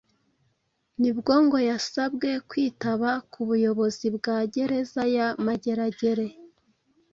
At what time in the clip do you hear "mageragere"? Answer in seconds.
5.45-6.27